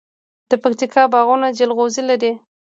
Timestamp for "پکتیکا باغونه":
0.63-1.47